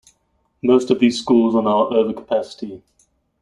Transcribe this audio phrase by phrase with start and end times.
[0.63, 2.81] Most of these schools are now over-capacity.